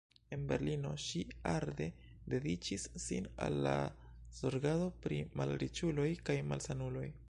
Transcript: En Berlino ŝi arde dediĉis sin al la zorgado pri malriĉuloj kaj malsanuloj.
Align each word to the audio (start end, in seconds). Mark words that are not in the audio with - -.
En 0.35 0.45
Berlino 0.51 0.93
ŝi 1.07 1.21
arde 1.49 1.87
dediĉis 2.35 2.87
sin 3.05 3.29
al 3.49 3.63
la 3.69 3.77
zorgado 4.41 4.91
pri 5.05 5.25
malriĉuloj 5.43 6.13
kaj 6.31 6.43
malsanuloj. 6.53 7.11